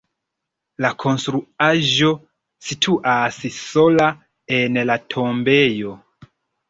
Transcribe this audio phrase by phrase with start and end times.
[0.85, 2.09] La konstruaĵo
[2.69, 4.09] situas sola
[4.61, 5.95] en la tombejo.